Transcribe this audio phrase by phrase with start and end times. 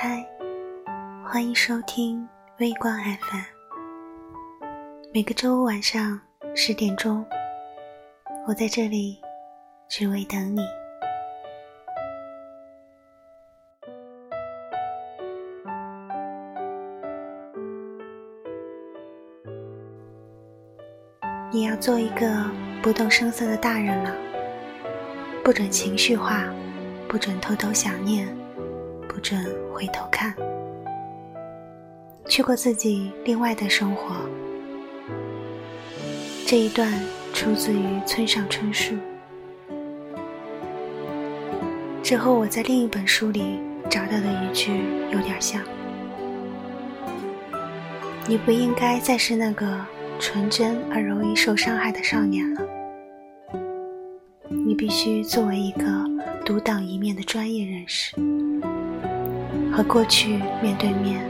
[0.00, 0.24] 嗨，
[1.24, 2.24] 欢迎收听
[2.60, 3.42] 微光 FM。
[5.12, 6.20] 每个周五晚上
[6.54, 7.26] 十点钟，
[8.46, 9.20] 我在这里
[9.88, 10.60] 只为等你。
[21.50, 22.48] 你要做一个
[22.80, 24.14] 不动声色的大人了，
[25.42, 26.44] 不准情绪化，
[27.08, 28.28] 不准偷偷想念，
[29.08, 30.34] 不准回头看，
[32.26, 34.14] 去过自己另外的生活。
[36.46, 36.92] 这一段
[37.32, 38.94] 出自于村上春树，
[42.02, 43.58] 这和我在另一本书里
[43.90, 44.70] 找到的一句
[45.10, 45.60] 有点像：
[48.28, 49.84] 你不应该再是那个。
[50.20, 52.60] 纯真而容易受伤害的少年了，
[54.48, 55.86] 你必须作为一个
[56.44, 58.16] 独当一面的专业人士，
[59.78, 61.24] 和过去面对面，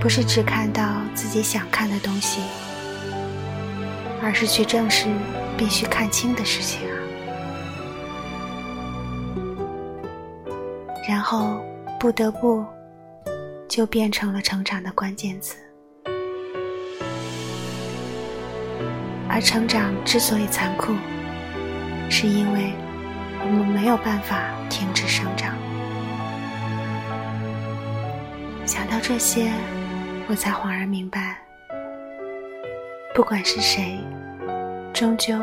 [0.00, 0.82] 不是只看到
[1.14, 2.40] 自己想看的东西，
[4.22, 5.08] 而是去正视
[5.58, 6.96] 必须看清的事情啊。
[11.06, 11.62] 然后，
[12.00, 12.64] 不得不，
[13.68, 15.54] 就变成了成长的关键词。
[19.28, 20.94] 而成长之所以残酷，
[22.08, 22.72] 是因为
[23.42, 25.47] 我们没有办法停止生长。
[28.90, 29.52] 到这些，
[30.28, 31.38] 我才恍然明白，
[33.14, 34.00] 不管是谁，
[34.94, 35.38] 终究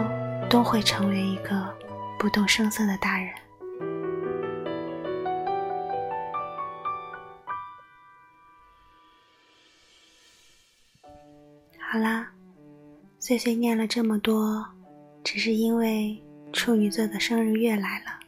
[0.50, 1.74] 都会成为一个
[2.20, 3.34] 不动声色的大人。
[11.80, 12.32] 好啦。
[13.18, 14.64] 碎碎念了这么多，
[15.24, 16.16] 只是因为
[16.54, 18.20] 处女座的生日月来了。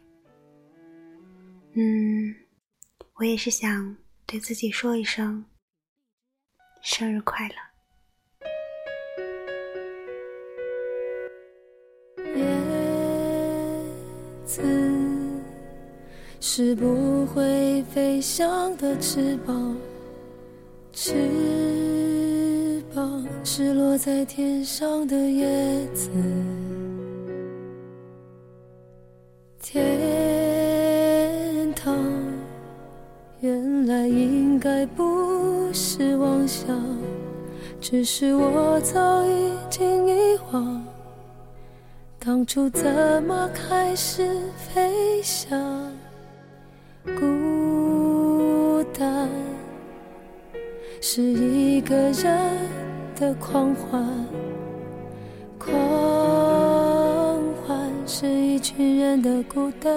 [1.74, 2.34] 嗯，
[3.13, 3.96] 我也是想
[4.28, 5.46] 对自己说一声
[6.84, 7.56] 生日快乐。
[12.36, 12.46] 叶
[14.46, 14.62] 子
[16.42, 19.78] 是不会飞翔的翅膀，
[20.92, 23.26] 翅膀。
[23.46, 26.10] 是落在天上的叶子，
[29.62, 30.27] 天
[37.90, 40.86] 只是我早已经遗忘，
[42.20, 44.28] 当初怎么开始
[44.58, 45.58] 飞翔，
[47.18, 49.30] 孤单
[51.00, 52.58] 是一个人。
[53.20, 54.06] 的狂欢，
[55.58, 55.74] 狂
[57.66, 59.92] 欢是一群人的孤单。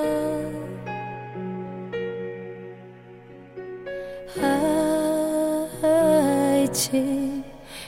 [5.83, 7.30] 爱情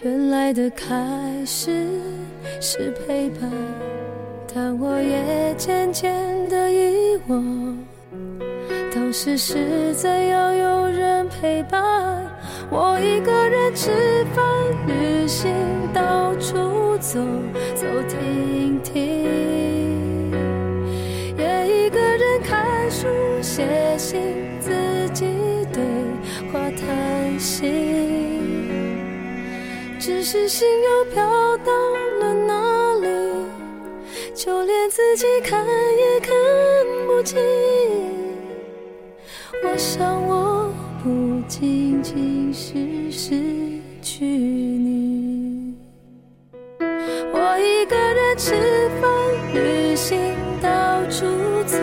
[0.04, 0.86] 原来的开
[1.46, 1.86] 始
[2.60, 3.48] 是陪伴，
[4.52, 6.12] 但我也渐渐
[6.48, 7.78] 的遗忘，
[8.92, 12.20] 当时是怎样有人陪伴。
[12.68, 13.92] 我一个人吃
[14.34, 14.44] 饭、
[14.88, 15.52] 旅行、
[15.94, 17.20] 到处走
[17.76, 18.18] 走停
[30.04, 31.22] 只是心又飘
[31.58, 31.72] 到
[32.18, 33.06] 了哪里，
[34.34, 36.34] 就连自己看也看
[37.06, 37.38] 不清。
[39.62, 40.72] 我想我。
[41.04, 43.30] 不仅仅是失
[44.00, 45.74] 去你，
[46.80, 48.54] 我一个人吃
[49.00, 49.10] 饭、
[49.52, 50.16] 旅行、
[50.60, 51.26] 到处
[51.64, 51.76] 走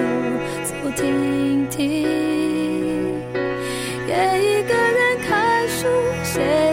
[0.64, 2.04] 走停停，
[4.08, 5.88] 也一个人看书、
[6.24, 6.69] 写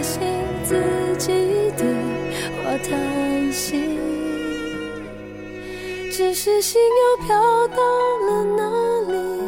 [6.46, 7.82] 是心又飘到
[8.18, 8.62] 了哪
[9.10, 9.42] 里？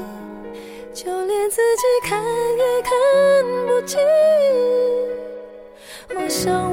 [0.93, 2.21] 就连自己看
[2.59, 2.91] 也看
[3.69, 4.01] 不清，
[6.17, 6.73] 我想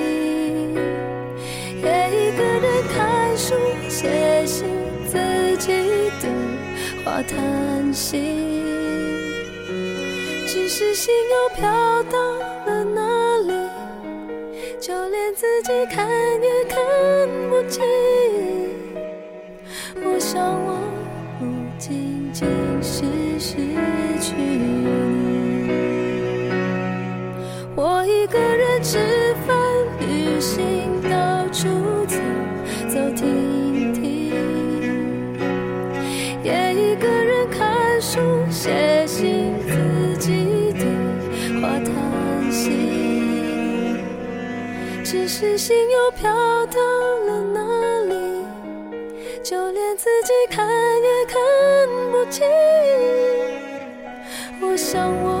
[7.11, 8.17] 话叹息。
[10.47, 12.17] 只是心又飘到
[12.65, 13.51] 了哪里，
[14.79, 16.07] 就连自己看
[16.41, 16.79] 也看
[17.49, 17.83] 不清。
[20.05, 20.80] 我想我
[38.01, 38.19] 书、
[38.49, 39.51] 写信。
[45.03, 46.31] 只是心又飘
[46.67, 46.79] 到
[47.25, 47.59] 了哪
[48.05, 48.13] 里，
[49.43, 51.35] 就连自己看也看
[52.11, 52.47] 不清。
[54.61, 55.40] 我想我